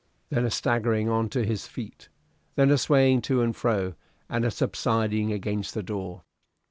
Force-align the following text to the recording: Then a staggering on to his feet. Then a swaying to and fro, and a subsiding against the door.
Then 0.31 0.45
a 0.45 0.49
staggering 0.49 1.09
on 1.09 1.29
to 1.29 1.45
his 1.45 1.67
feet. 1.67 2.09
Then 2.55 2.71
a 2.71 2.77
swaying 2.79 3.21
to 3.29 3.43
and 3.43 3.55
fro, 3.55 3.93
and 4.29 4.43
a 4.43 4.49
subsiding 4.49 5.31
against 5.31 5.75
the 5.75 5.83
door. 5.83 6.23